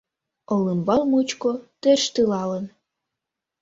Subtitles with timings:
[0.53, 1.51] Олымбал мучко
[1.81, 2.65] тӧрштылалын